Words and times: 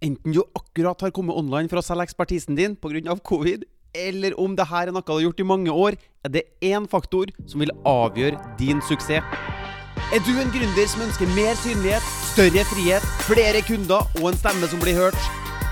Enten 0.00 0.32
du 0.32 0.40
akkurat 0.56 1.02
har 1.04 1.10
kommet 1.12 1.36
online 1.36 1.68
for 1.68 1.76
å 1.76 1.84
selge 1.84 2.06
ekspertisen 2.08 2.56
din 2.56 2.72
pga. 2.72 3.18
covid, 3.20 3.66
eller 3.92 4.32
om 4.40 4.54
det 4.56 4.64
her 4.70 4.88
er 4.88 4.92
noe 4.92 5.04
du 5.04 5.12
har 5.12 5.20
gjort 5.20 5.40
i 5.40 5.44
mange 5.44 5.70
år, 5.70 5.96
er 6.24 6.28
det 6.28 6.44
én 6.62 6.88
faktor 6.88 7.28
som 7.46 7.60
vil 7.60 7.72
avgjøre 7.84 8.38
din 8.56 8.80
suksess. 8.80 9.20
Er 10.10 10.22
du 10.24 10.32
en 10.40 10.48
gründer 10.50 10.88
som 10.88 11.04
ønsker 11.04 11.28
mer 11.36 11.52
synlighet, 11.60 12.02
større 12.32 12.64
frihet, 12.72 13.04
flere 13.28 13.60
kunder 13.60 14.08
og 14.22 14.30
en 14.32 14.40
stemme 14.40 14.72
som 14.72 14.80
blir 14.80 14.96
hørt? 14.96 15.20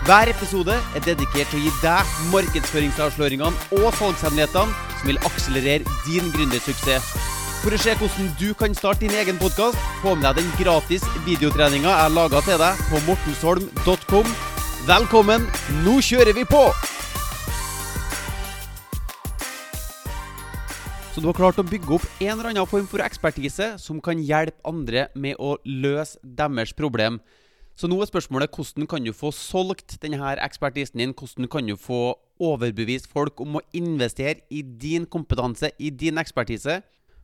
Hver 0.05 0.29
episode 0.29 0.77
er 0.77 1.01
dedikert 1.09 1.49
til 1.49 1.63
å 1.63 1.65
gi 1.65 1.73
deg 1.81 2.13
markedsføringsavsløringene 2.35 3.81
og 3.81 3.91
salgshemmelighetene 3.97 4.77
som 5.01 5.09
vil 5.09 5.25
akselerere 5.25 5.99
din 6.05 6.29
gründersuksess. 6.37 7.38
For 7.59 7.75
å 7.75 7.79
se 7.83 7.91
hvordan 7.99 8.29
du 8.39 8.53
kan 8.55 8.75
starte 8.77 9.03
din 9.03 9.17
egen 9.19 9.39
podkast, 9.41 9.79
få 9.99 10.13
med 10.15 10.29
deg 10.29 10.37
den 10.39 10.51
gratis 10.61 11.03
videotreninga 11.25 11.91
jeg 11.91 12.13
laga 12.15 12.39
til 12.47 12.61
deg 12.61 12.83
på 12.87 13.01
mortensholm.com. 13.09 14.29
Velkommen, 14.87 15.49
nå 15.83 15.97
kjører 16.07 16.37
vi 16.37 16.45
på! 16.47 16.61
Så 21.11 21.19
du 21.19 21.27
har 21.27 21.35
klart 21.35 21.59
å 21.59 21.65
bygge 21.67 21.97
opp 21.97 22.07
en 22.23 22.31
eller 22.37 22.53
annen 22.53 22.69
form 22.71 22.87
for 22.87 23.03
ekspertise 23.03 23.73
som 23.83 23.99
kan 23.99 24.23
hjelpe 24.23 24.63
andre 24.71 25.09
med 25.19 25.35
å 25.43 25.57
løse 25.67 26.15
deres 26.23 26.71
problem. 26.79 27.19
Så 27.75 27.91
nå 27.91 27.99
er 27.99 28.11
spørsmålet 28.11 28.55
hvordan 28.55 28.87
kan 28.91 29.03
du 29.03 29.11
få 29.11 29.33
solgt 29.35 29.97
denne 30.05 30.31
ekspertisen 30.47 31.03
din? 31.03 31.11
Hvordan 31.11 31.51
kan 31.51 31.67
du 31.67 31.75
få 31.75 32.15
overbevist 32.39 33.11
folk 33.11 33.43
om 33.43 33.59
å 33.59 33.65
investere 33.75 34.47
i 34.47 34.63
din 34.63 35.11
kompetanse, 35.11 35.73
i 35.83 35.91
din 35.91 36.23
ekspertise? 36.23 36.79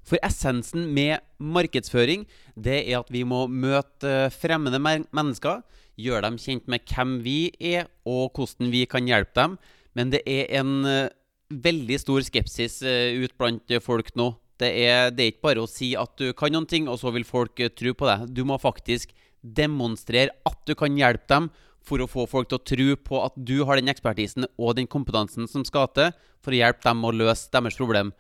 For 0.05 0.21
essensen 0.27 0.87
med 0.95 1.25
markedsføring 1.41 2.27
det 2.55 2.83
er 2.85 3.01
at 3.01 3.11
vi 3.13 3.25
må 3.27 3.47
møte 3.49 4.29
fremmede 4.35 4.81
mennesker, 4.81 5.63
gjøre 5.97 6.25
dem 6.27 6.39
kjent 6.41 6.69
med 6.71 6.85
hvem 6.91 7.19
vi 7.25 7.39
er, 7.61 7.89
og 8.05 8.35
hvordan 8.35 8.73
vi 8.73 8.85
kan 8.91 9.07
hjelpe 9.09 9.35
dem. 9.39 9.59
Men 9.95 10.11
det 10.13 10.25
er 10.27 10.51
en 10.61 10.81
uh, 10.85 11.13
veldig 11.49 12.01
stor 12.03 12.25
skepsis 12.27 12.81
uh, 12.83 13.15
ut 13.23 13.37
blant 13.39 13.77
folk 13.85 14.11
nå. 14.19 14.33
Det 14.61 14.71
er, 14.85 15.11
det 15.11 15.23
er, 15.23 15.33
ikke 15.33 15.49
bare 15.49 15.63
å 15.65 15.71
si 15.71 15.95
at 15.99 16.15
du 16.21 16.29
kan 16.37 16.53
noen 16.55 16.67
ting, 16.71 16.89
og 16.91 17.01
så 17.01 17.11
vil 17.15 17.27
folk 17.27 17.59
tro 17.75 17.95
på 17.95 18.11
det. 18.11 18.19
Du 18.35 18.45
må 18.47 18.59
faktisk 18.63 19.15
demonstrere 19.43 20.35
at 20.47 20.61
du 20.67 20.75
kan 20.79 20.95
hjelpe 20.99 21.31
dem, 21.31 21.49
for 21.85 22.01
å 22.01 22.09
få 22.09 22.25
folk 22.29 22.49
til 22.49 22.57
å 22.57 22.65
tro 22.65 22.95
på 22.97 23.19
at 23.27 23.35
du 23.37 23.59
har 23.69 23.77
den 23.77 23.93
ekspertisen 23.93 24.47
og 24.57 24.79
den 24.79 24.89
kompetansen 24.91 25.45
som 25.51 25.67
skal 25.69 25.91
til 25.93 26.15
for 26.45 26.55
å 26.55 26.61
hjelpe 26.63 26.87
dem 26.87 27.05
å 27.05 27.13
løse 27.13 27.51
deres 27.53 27.77
problem. 27.77 28.15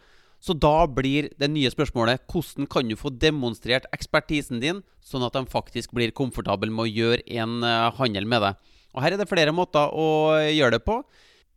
Så 0.45 0.53
da 0.61 0.85
blir 0.85 1.31
det 1.41 1.49
nye 1.49 1.71
spørsmålet 1.73 2.27
hvordan 2.29 2.69
kan 2.69 2.89
du 2.89 2.99
få 3.01 3.09
demonstrert 3.17 3.87
ekspertisen 3.97 4.61
din, 4.61 4.83
sånn 5.01 5.25
at 5.25 5.37
de 5.37 5.47
faktisk 5.49 5.95
blir 5.97 6.13
komfortable 6.13 6.69
med 6.69 6.85
å 6.85 6.91
gjøre 6.91 7.25
en 7.41 7.63
uh, 7.65 7.93
handel 7.97 8.29
med 8.29 8.45
deg. 8.45 8.75
Og 8.93 9.03
Her 9.03 9.15
er 9.15 9.23
det 9.23 9.31
flere 9.31 9.55
måter 9.57 9.95
å 9.97 10.37
gjøre 10.53 10.77
det 10.77 10.85
på. 10.85 10.99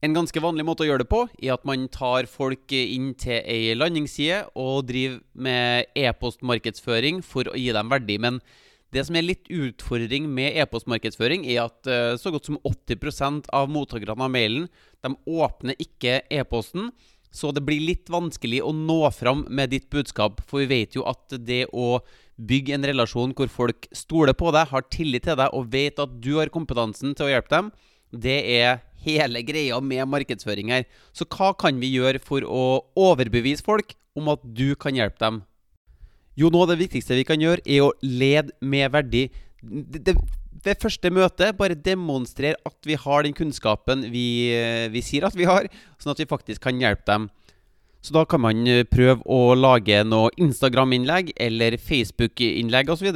En 0.06 0.14
ganske 0.14 0.42
vanlig 0.42 0.64
måte 0.66 0.86
å 0.86 0.88
gjøre 0.88 1.04
det 1.04 1.10
på 1.10 1.24
er 1.42 1.56
at 1.56 1.66
man 1.68 1.88
tar 1.92 2.30
folk 2.30 2.72
inn 2.72 3.12
til 3.18 3.42
ei 3.42 3.74
landingsside 3.76 4.44
og 4.56 4.86
driver 4.88 5.20
med 5.34 5.92
e-postmarkedsføring 5.98 7.24
for 7.26 7.50
å 7.50 7.58
gi 7.58 7.74
dem 7.76 7.92
verdi. 7.92 8.20
Men 8.22 8.40
det 8.96 9.04
som 9.04 9.18
er 9.18 9.26
litt 9.26 9.50
utfordring 9.52 10.30
med 10.32 10.56
e-postmarkedsføring, 10.62 11.44
er 11.50 11.66
at 11.66 11.92
uh, 11.92 12.16
så 12.16 12.32
godt 12.32 12.48
som 12.48 12.62
80% 12.64 13.52
av 13.52 13.68
mottakerne 13.74 14.16
av 14.16 14.32
mailen 14.32 14.72
de 15.04 15.14
åpner 15.28 15.76
ikke 15.82 16.22
e-posten. 16.32 16.94
Så 17.34 17.52
det 17.54 17.64
blir 17.68 17.84
litt 17.84 18.10
vanskelig 18.10 18.62
å 18.64 18.72
nå 18.74 19.02
fram 19.14 19.46
med 19.50 19.74
ditt 19.74 19.90
budskap, 19.94 20.42
for 20.48 20.64
vi 20.64 20.70
vet 20.72 20.96
jo 20.98 21.04
at 21.10 21.36
det 21.44 21.66
å 21.74 22.00
bygge 22.38 22.76
en 22.78 22.86
relasjon 22.86 23.34
hvor 23.38 23.50
folk 23.52 23.88
stoler 23.96 24.36
på 24.38 24.52
deg, 24.56 24.70
har 24.72 24.86
tillit 24.94 25.26
til 25.28 25.38
deg 25.40 25.54
og 25.54 25.70
vet 25.74 26.00
at 26.00 26.18
du 26.22 26.36
har 26.38 26.54
kompetansen 26.54 27.16
til 27.18 27.28
å 27.28 27.32
hjelpe 27.34 27.54
dem, 27.54 27.72
det 28.14 28.38
er 28.56 28.82
hele 29.04 29.42
greia 29.46 29.80
med 29.84 30.08
markedsføring 30.10 30.72
her. 30.72 30.88
Så 31.14 31.28
hva 31.28 31.52
kan 31.58 31.80
vi 31.82 31.92
gjøre 31.96 32.22
for 32.24 32.46
å 32.46 32.64
overbevise 32.98 33.66
folk 33.66 33.96
om 34.18 34.32
at 34.34 34.44
du 34.44 34.72
kan 34.80 34.96
hjelpe 34.98 35.20
dem? 35.22 35.42
Jo, 36.38 36.52
noe 36.54 36.68
av 36.68 36.76
det 36.76 36.82
viktigste 36.84 37.18
vi 37.18 37.26
kan 37.26 37.42
gjøre, 37.42 37.64
er 37.66 37.84
å 37.88 37.94
lede 38.06 38.54
med 38.62 38.94
verdi. 38.94 39.26
Det, 39.62 40.04
det, 40.06 40.14
ved 40.64 40.82
første 40.82 41.12
møtet 41.14 41.58
bare 41.58 41.78
demonstrere 41.78 42.58
at 42.66 42.78
vi 42.88 42.98
har 43.00 43.26
den 43.26 43.36
kunnskapen 43.38 44.08
vi, 44.14 44.54
eh, 44.56 44.88
vi, 44.94 45.04
sier 45.06 45.28
at 45.28 45.38
vi 45.38 45.48
har, 45.50 45.68
sånn 46.02 46.14
at 46.14 46.22
vi 46.24 46.30
faktisk 46.30 46.64
kan 46.66 46.80
hjelpe 46.82 47.06
dem. 47.10 47.28
Så 48.02 48.14
da 48.16 48.24
kan 48.30 48.42
man 48.44 48.64
eh, 48.70 48.86
prøve 48.88 49.22
å 49.26 49.56
lage 49.58 50.00
noe 50.08 50.32
Instagram-innlegg 50.40 51.34
eller 51.44 51.78
Facebook-innlegg 51.82 52.94
osv. 52.94 53.10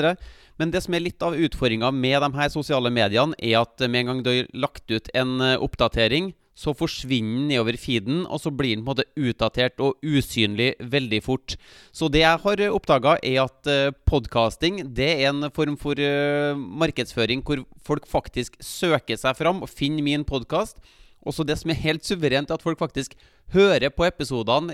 Men 0.60 0.74
det 0.74 0.84
som 0.86 0.94
er 0.94 1.06
litt 1.06 1.24
av 1.26 1.38
utfordringa 1.38 1.92
med 1.96 2.20
de 2.22 2.32
her 2.38 2.52
sosiale 2.54 2.92
mediene, 2.94 3.38
er 3.40 3.62
at 3.62 3.82
med 3.88 4.04
en 4.04 4.12
gang 4.12 4.24
du 4.26 4.32
har 4.34 4.52
lagt 4.68 4.86
ut 4.92 5.12
en 5.18 5.40
eh, 5.42 5.58
oppdatering, 5.58 6.34
så 6.58 6.74
forsvinner 6.76 7.40
den 7.40 7.48
nedover 7.50 7.78
feeden, 7.80 8.24
og 8.28 8.42
så 8.44 8.52
blir 8.54 8.76
den 8.76 8.84
på 8.84 8.92
en 8.92 8.98
måte 8.98 9.08
utdatert 9.16 9.82
og 9.84 10.00
usynlig 10.04 10.74
veldig 10.80 11.22
fort. 11.24 11.56
Så 11.96 12.10
det 12.12 12.24
jeg 12.26 12.42
har 12.44 12.64
oppdaga, 12.70 13.18
er 13.24 13.44
at 13.46 13.72
uh, 13.72 13.96
podkasting 14.06 14.82
er 14.84 15.28
en 15.30 15.48
form 15.56 15.78
for 15.80 15.96
uh, 15.98 16.58
markedsføring 16.58 17.44
hvor 17.48 17.64
folk 17.88 18.08
faktisk 18.10 18.60
søker 18.62 19.20
seg 19.20 19.38
fram 19.40 19.64
og 19.64 19.72
finner 19.72 20.04
min 20.06 20.28
podkast. 20.28 20.78
Også 21.22 21.46
det 21.46 21.60
som 21.62 21.72
er 21.72 21.82
helt 21.84 22.06
suverent, 22.06 22.50
er 22.50 22.58
at 22.58 22.66
folk 22.66 22.80
faktisk 22.82 23.14
hører 23.54 23.92
på 23.94 24.08
episodene. 24.08 24.74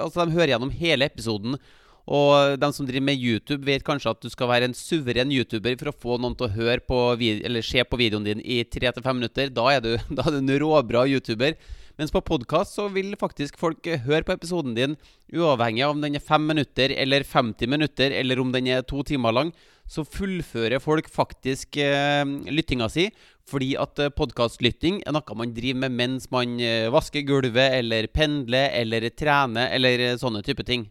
Altså 0.00 0.24
De 0.24 0.36
hører 0.36 0.54
gjennom 0.54 0.72
hele 0.72 1.08
episoden 1.08 1.58
og 2.06 2.60
de 2.62 2.68
som 2.70 2.86
driver 2.86 3.08
med 3.08 3.18
YouTube, 3.18 3.66
vet 3.66 3.82
kanskje 3.86 4.12
at 4.12 4.20
du 4.22 4.30
skal 4.30 4.50
være 4.50 4.68
en 4.68 4.76
suveren 4.78 5.32
YouTuber 5.34 5.74
for 5.80 5.90
å 5.90 5.96
få 6.04 6.18
noen 6.22 6.36
til 6.38 6.46
å 6.46 6.54
høre 6.54 6.78
på 6.86 7.00
eller 7.18 7.66
se 7.66 7.82
på 7.82 7.98
videoen 7.98 8.28
din 8.28 8.42
i 8.44 8.60
3-5 8.62 9.02
minutter. 9.10 9.50
Da 9.50 9.66
er, 9.74 9.82
du, 9.82 9.96
da 10.16 10.28
er 10.28 10.36
du 10.36 10.38
en 10.38 10.54
råbra 10.62 11.02
YouTuber. 11.10 11.58
Mens 11.96 12.12
på 12.12 12.20
podkast 12.20 12.76
så 12.76 12.90
vil 12.92 13.14
faktisk 13.18 13.56
folk 13.58 13.86
høre 14.04 14.22
på 14.28 14.34
episoden 14.36 14.74
din 14.76 14.98
uavhengig 15.32 15.82
av 15.82 15.94
om 15.94 16.02
den 16.04 16.18
er 16.18 16.22
5 16.22 16.44
minutter 16.44 16.92
eller 16.92 17.24
50 17.24 17.70
minutter, 17.72 18.12
eller 18.12 18.38
om 18.42 18.52
den 18.52 18.68
er 18.68 18.84
to 18.84 19.00
timer 19.02 19.32
lang. 19.32 19.54
Så 19.88 20.04
fullfører 20.04 20.82
folk 20.82 21.08
faktisk 21.10 21.78
eh, 21.80 22.26
lyttinga 22.52 22.90
si, 22.92 23.08
fordi 23.48 23.72
at 23.80 23.98
eh, 24.02 24.12
podkastlytting 24.12 25.00
er 25.06 25.16
noe 25.16 25.38
man 25.38 25.54
driver 25.56 25.86
med 25.86 25.96
mens 25.96 26.28
man 26.34 26.58
eh, 26.60 26.90
vasker 26.92 27.24
gulvet, 27.26 27.80
eller 27.80 28.10
pendler, 28.12 28.68
eller 28.76 29.08
trener, 29.14 29.72
eller 29.72 30.10
eh, 30.10 30.18
sånne 30.20 30.44
type 30.46 30.66
ting. 30.68 30.86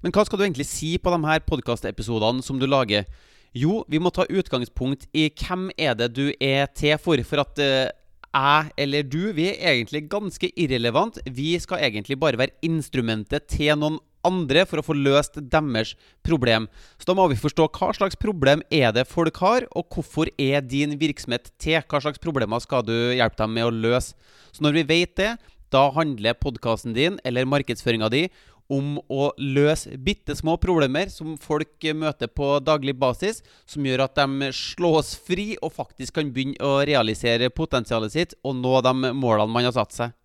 Men 0.00 0.14
hva 0.14 0.24
skal 0.24 0.40
du 0.40 0.46
egentlig 0.46 0.68
si 0.68 0.94
på 0.98 1.12
de 1.12 1.20
her 1.28 1.42
podkastepisodene 1.44 2.44
som 2.44 2.60
du 2.60 2.66
lager? 2.68 3.08
Jo, 3.56 3.82
vi 3.90 3.98
må 3.98 4.12
ta 4.14 4.28
utgangspunkt 4.30 5.08
i 5.12 5.26
hvem 5.28 5.70
er 5.76 5.96
det 5.98 6.12
du 6.16 6.28
er 6.38 6.70
til 6.76 6.96
for. 7.02 7.20
For 7.26 7.42
at 7.42 7.60
uh, 7.60 7.90
jeg 8.30 8.70
eller 8.78 9.08
du, 9.10 9.32
vi 9.34 9.48
er 9.50 9.74
egentlig 9.74 10.04
ganske 10.10 10.52
irrelevant. 10.54 11.18
Vi 11.26 11.56
skal 11.58 11.82
egentlig 11.82 12.18
bare 12.20 12.38
være 12.38 12.56
instrumentet 12.66 13.48
til 13.50 13.74
noen 13.78 13.98
andre 14.26 14.66
for 14.68 14.80
å 14.80 14.84
få 14.84 14.94
løst 14.96 15.38
deres 15.52 15.94
problem. 16.26 16.68
Så 17.00 17.08
da 17.08 17.16
må 17.16 17.26
vi 17.30 17.40
forstå 17.40 17.68
hva 17.74 17.92
slags 17.96 18.18
problem 18.20 18.62
er 18.70 18.92
det 18.94 19.08
folk 19.08 19.40
har, 19.42 19.66
og 19.72 19.88
hvorfor 19.94 20.30
er 20.38 20.60
din 20.64 20.98
virksomhet 21.00 21.50
til? 21.60 21.80
Hva 21.88 22.02
slags 22.04 22.22
problemer 22.22 22.62
skal 22.62 22.84
du 22.86 22.94
hjelpe 23.16 23.40
dem 23.40 23.56
med 23.56 23.68
å 23.68 23.74
løse? 23.74 24.14
Så 24.52 24.64
når 24.64 24.80
vi 24.80 24.88
vet 24.92 25.16
det, 25.18 25.32
da 25.70 25.84
handler 25.94 26.38
podkasten 26.38 26.94
din 26.96 27.18
eller 27.26 27.46
markedsføringa 27.46 28.10
di 28.10 28.24
om 28.70 28.98
å 29.10 29.30
løse 29.38 29.96
bitte 29.98 30.36
små 30.38 30.54
problemer 30.62 31.10
som 31.10 31.34
folk 31.40 31.88
møter 31.96 32.30
på 32.30 32.52
daglig 32.62 32.94
basis, 33.00 33.42
som 33.66 33.86
gjør 33.86 34.06
at 34.06 34.20
de 34.20 34.52
slås 34.54 35.16
fri 35.26 35.52
og 35.58 35.74
faktisk 35.74 36.20
kan 36.20 36.30
begynne 36.30 36.62
å 36.62 36.80
realisere 36.86 37.50
potensialet 37.50 38.14
sitt 38.14 38.38
og 38.44 38.56
nå 38.62 38.78
de 38.86 38.94
målene 39.10 39.50
man 39.50 39.66
har 39.66 39.76
satt 39.76 39.96
seg. 39.96 40.16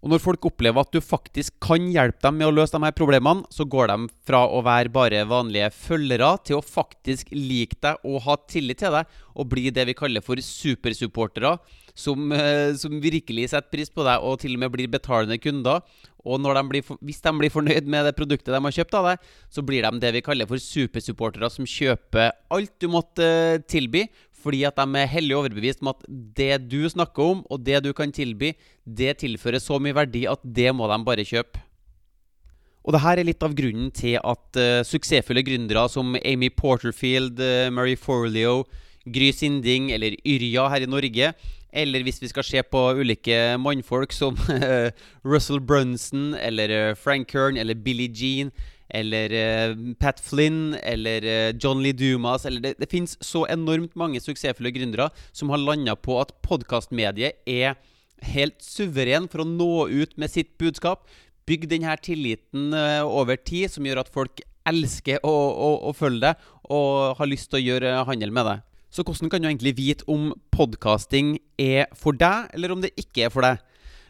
Og 0.00 0.08
når 0.08 0.22
folk 0.24 0.46
opplever 0.48 0.80
at 0.80 0.94
du 0.94 1.02
faktisk 1.04 1.58
kan 1.60 1.90
hjelpe 1.92 2.22
dem 2.24 2.38
med 2.40 2.48
å 2.48 2.54
løse 2.54 2.72
de 2.72 2.86
her 2.86 2.94
problemene, 2.96 3.44
så 3.52 3.66
går 3.68 3.90
de 3.90 3.98
fra 4.24 4.46
å 4.48 4.62
være 4.64 4.92
bare 4.92 5.26
vanlige 5.28 5.68
følgere 5.76 6.30
til 6.48 6.56
å 6.56 6.64
faktisk 6.64 7.28
like 7.34 7.76
deg 7.84 8.08
og 8.08 8.22
ha 8.24 8.38
tillit 8.48 8.80
til 8.80 8.96
deg, 8.96 9.10
og 9.36 9.50
bli 9.52 9.68
det 9.68 9.84
vi 9.90 9.96
kaller 9.98 10.24
for 10.24 10.40
supersupportere, 10.40 11.58
som, 11.92 12.32
eh, 12.32 12.72
som 12.80 12.96
virkelig 13.02 13.50
setter 13.52 13.68
pris 13.68 13.92
på 13.92 14.06
deg 14.06 14.24
og 14.24 14.40
til 14.40 14.56
og 14.56 14.64
med 14.64 14.72
blir 14.72 14.88
betalende 14.88 15.36
kunder. 15.36 15.84
Og 16.24 16.42
de 16.42 16.62
blir, 16.68 16.84
hvis 17.00 17.22
de 17.24 17.32
blir 17.38 17.52
fornøyd 17.52 17.86
med 17.88 18.04
det 18.08 18.16
produktet 18.18 18.52
de 18.52 18.60
har 18.60 18.76
kjøpt 18.76 18.96
av 18.98 19.08
deg, 19.10 19.30
så 19.48 19.64
blir 19.64 19.86
de 19.86 20.02
det 20.02 20.12
vi 20.16 20.24
kaller 20.24 20.48
for 20.50 20.60
supersupportere, 20.60 21.50
som 21.52 21.68
kjøper 21.68 22.34
alt 22.52 22.74
du 22.80 22.90
måtte 22.92 23.24
eh, 23.24 23.62
tilby, 23.64 24.06
fordi 24.40 24.62
at 24.64 24.78
de 24.78 25.00
er 25.00 25.10
hellig 25.12 25.36
overbevist 25.36 25.82
om 25.84 25.92
at 25.92 26.04
det 26.08 26.54
du 26.70 26.82
snakker 26.88 27.34
om, 27.34 27.42
og 27.50 27.64
det 27.64 27.82
du 27.84 27.92
kan 27.96 28.12
tilby, 28.12 28.54
det 28.84 29.18
tilfører 29.20 29.60
så 29.60 29.80
mye 29.82 29.96
verdi 29.96 30.24
at 30.28 30.40
det 30.44 30.70
må 30.76 30.88
de 30.88 31.00
bare 31.04 31.26
kjøpe. 31.28 31.60
Og 32.80 32.94
det 32.96 33.02
her 33.04 33.20
er 33.20 33.28
litt 33.28 33.44
av 33.44 33.54
grunnen 33.56 33.90
til 33.92 34.16
at 34.16 34.56
uh, 34.56 34.80
suksessfulle 34.88 35.44
gründere 35.44 35.84
som 35.92 36.14
Amy 36.16 36.48
Porterfield, 36.48 37.36
uh, 37.36 37.68
Mary 37.68 37.92
Forleo, 37.92 38.64
Gry 39.04 39.30
Sinding 39.36 39.90
eller 39.92 40.16
Yrja 40.24 40.66
her 40.72 40.86
i 40.86 40.88
Norge, 40.88 41.32
eller 41.72 42.02
hvis 42.06 42.20
vi 42.22 42.30
skal 42.30 42.46
se 42.46 42.62
på 42.66 42.82
ulike 42.98 43.36
mannfolk 43.62 44.12
som 44.14 44.38
Russell 45.30 45.60
Brunson 45.60 46.34
eller 46.34 46.94
Frank 46.98 47.30
Kern 47.30 47.56
eller 47.60 47.78
Billie 47.78 48.10
Jean 48.10 48.50
eller 48.90 49.30
uh, 49.30 49.76
Pat 50.02 50.18
Flynn 50.18 50.74
eller 50.82 51.54
John 51.62 51.82
Lee 51.82 51.94
Dumas 51.94 52.46
eller 52.46 52.60
Det, 52.60 52.74
det 52.80 52.90
fins 52.90 53.16
så 53.22 53.44
enormt 53.46 53.94
mange 53.94 54.20
suksessfulle 54.20 54.74
gründere 54.74 55.10
som 55.32 55.50
har 55.54 55.62
landa 55.62 55.94
på 55.96 56.18
at 56.20 56.34
podkastmediet 56.42 57.38
er 57.46 57.78
helt 58.34 58.58
suveren 58.60 59.30
for 59.30 59.44
å 59.44 59.48
nå 59.48 59.88
ut 59.88 60.18
med 60.20 60.28
sitt 60.28 60.58
budskap. 60.60 61.06
Bygg 61.48 61.70
denne 61.70 61.94
tilliten 62.04 62.74
over 63.06 63.38
tid, 63.40 63.70
som 63.72 63.86
gjør 63.86 64.02
at 64.02 64.10
folk 64.12 64.42
elsker 64.68 65.22
å, 65.24 65.32
å, 65.32 65.70
å 65.88 65.94
følge 65.96 66.28
deg 66.28 66.50
og 66.70 67.16
har 67.18 67.30
lyst 67.30 67.50
til 67.50 67.60
å 67.60 67.64
gjøre 67.64 67.94
handel 68.08 68.34
med 68.34 68.46
deg. 68.46 68.66
Så 68.90 69.04
hvordan 69.06 69.30
kan 69.30 69.42
du 69.42 69.46
egentlig 69.46 69.76
vite 69.78 70.06
om 70.10 70.32
podkasting 70.50 71.36
er 71.58 71.86
for 71.94 72.16
deg, 72.18 72.50
eller 72.54 72.72
om 72.74 72.80
det 72.82 72.90
ikke 72.98 73.28
er 73.28 73.34
for 73.34 73.46
deg? 73.46 73.60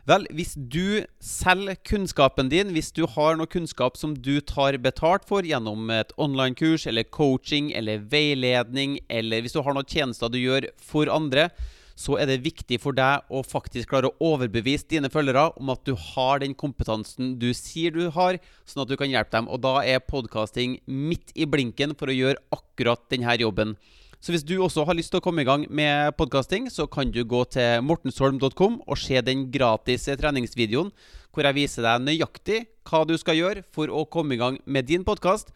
Vel, 0.09 0.25
hvis 0.33 0.55
du 0.57 1.05
selger 1.21 1.77
kunnskapen 1.85 2.49
din, 2.49 2.73
hvis 2.73 2.89
du 2.97 3.05
har 3.05 3.37
noe 3.37 3.51
kunnskap 3.51 3.99
som 4.01 4.15
du 4.17 4.41
tar 4.41 4.79
betalt 4.81 5.27
for 5.29 5.45
gjennom 5.45 5.93
et 5.93 6.15
online-kurs 6.17 6.89
eller 6.89 7.05
coaching 7.05 7.69
eller 7.77 8.01
veiledning, 8.11 8.97
eller 9.13 9.45
hvis 9.45 9.55
du 9.55 9.61
har 9.61 9.77
noen 9.77 9.87
tjenester 9.87 10.33
du 10.33 10.41
gjør 10.41 10.71
for 10.81 11.13
andre, 11.13 11.51
så 12.01 12.17
er 12.17 12.31
det 12.31 12.41
viktig 12.47 12.79
for 12.81 12.97
deg 12.97 13.29
å 13.29 13.45
faktisk 13.45 13.93
klare 13.93 14.09
å 14.09 14.31
overbevise 14.33 14.89
dine 14.89 15.13
følgere 15.13 15.51
om 15.61 15.75
at 15.75 15.85
du 15.85 15.93
har 15.93 16.41
den 16.41 16.57
kompetansen 16.57 17.35
du 17.43 17.51
sier 17.53 17.93
du 17.93 18.07
har, 18.17 18.41
sånn 18.65 18.87
at 18.87 18.89
du 18.89 18.97
kan 18.97 19.13
hjelpe 19.13 19.37
dem. 19.37 19.51
Og 19.53 19.61
da 19.61 19.83
er 19.85 20.01
podkasting 20.01 20.79
midt 20.89 21.37
i 21.37 21.45
blinken 21.45 21.93
for 22.01 22.09
å 22.09 22.17
gjøre 22.17 22.41
akkurat 22.57 23.05
denne 23.13 23.37
jobben. 23.37 23.77
Så 24.21 24.35
hvis 24.35 24.45
du 24.45 24.59
også 24.61 24.85
har 24.85 24.97
lyst 24.99 25.15
til 25.15 25.23
å 25.23 25.25
komme 25.25 25.41
i 25.41 25.49
gang 25.49 25.63
med 25.73 26.13
podkasting, 26.19 26.67
så 26.69 26.85
kan 26.85 27.09
du 27.09 27.23
gå 27.25 27.41
til 27.55 27.81
mortensholm.com 27.89 28.83
og 28.85 29.01
se 29.01 29.17
den 29.25 29.47
gratis 29.53 30.05
treningsvideoen 30.21 30.91
hvor 31.33 31.47
jeg 31.47 31.57
viser 31.57 31.87
deg 31.87 32.05
nøyaktig 32.05 32.59
hva 32.91 33.01
du 33.09 33.15
skal 33.17 33.39
gjøre 33.39 33.65
for 33.73 33.89
å 33.89 34.05
komme 34.13 34.37
i 34.37 34.41
gang 34.41 34.59
med 34.69 34.91
din 34.91 35.07
podkast. 35.09 35.55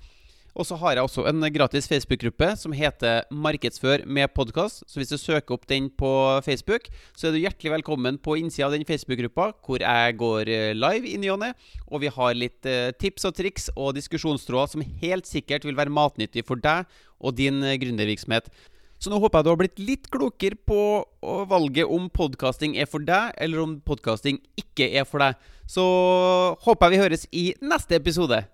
Og 0.54 0.62
så 0.68 0.76
har 0.78 0.94
jeg 0.94 1.02
også 1.02 1.24
en 1.26 1.42
gratis 1.50 1.88
Facebook-gruppe 1.90 2.52
som 2.56 2.72
heter 2.72 3.24
'Markedsfør 3.30 4.06
med 4.06 4.30
podkast'. 4.38 4.84
Så 4.86 5.00
hvis 5.00 5.10
du 5.10 5.18
søker 5.18 5.54
opp 5.54 5.66
den 5.66 5.90
på 5.90 6.40
Facebook, 6.44 6.86
så 7.16 7.26
er 7.26 7.32
du 7.32 7.42
hjertelig 7.42 7.72
velkommen 7.72 8.18
på 8.18 8.38
innsida 8.38 8.66
av 8.66 8.72
den 8.72 8.86
Facebook-gruppa, 8.86 9.52
hvor 9.66 9.82
jeg 9.82 10.16
går 10.16 10.48
eh, 10.48 10.72
live 10.72 11.08
i 11.10 11.16
ny 11.16 11.28
og 11.30 11.40
ne. 11.40 11.54
Og 11.90 12.00
vi 12.02 12.06
har 12.06 12.34
litt 12.34 12.64
eh, 12.66 12.92
tips 12.92 13.24
og 13.24 13.34
triks 13.34 13.68
og 13.76 13.96
diskusjonstråder 13.96 14.70
som 14.70 14.86
helt 15.02 15.26
sikkert 15.26 15.64
vil 15.64 15.76
være 15.76 15.90
matnyttig 15.90 16.46
for 16.46 16.54
deg 16.54 16.86
og 17.20 17.34
din 17.34 17.60
eh, 17.64 17.74
gründervirksomhet. 17.74 18.46
Så 19.00 19.10
nå 19.10 19.18
håper 19.18 19.38
jeg 19.38 19.44
du 19.44 19.50
har 19.50 19.58
blitt 19.58 19.78
litt 19.82 20.06
klokere 20.08 20.54
på 20.54 21.04
valget 21.50 21.84
om 21.84 22.08
podkasting 22.08 22.78
er 22.78 22.86
for 22.86 23.02
deg, 23.02 23.34
eller 23.36 23.58
om 23.58 23.80
podkasting 23.80 24.38
ikke 24.56 24.86
er 24.94 25.04
for 25.04 25.18
deg. 25.18 25.34
Så 25.66 25.82
håper 26.62 26.86
jeg 26.86 26.94
vi 26.94 27.02
høres 27.02 27.26
i 27.32 27.54
neste 27.60 27.98
episode. 27.98 28.53